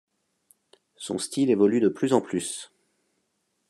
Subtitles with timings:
[0.95, 2.71] Son style évolue de plus en plus.